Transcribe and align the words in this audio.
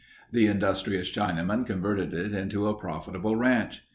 The 0.31 0.47
industrious 0.47 1.11
Chinaman 1.11 1.63
converted 1.67 2.11
it 2.11 2.33
into 2.33 2.65
a 2.65 2.73
profitable 2.73 3.35
ranch. 3.35 3.83